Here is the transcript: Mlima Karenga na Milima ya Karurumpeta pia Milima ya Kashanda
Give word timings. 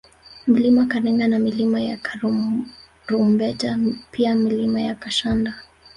Mlima 0.47 0.85
Karenga 0.85 1.27
na 1.27 1.39
Milima 1.39 1.81
ya 1.81 1.97
Karurumpeta 1.97 3.79
pia 4.11 4.35
Milima 4.35 4.81
ya 4.81 4.95
Kashanda 4.95 5.53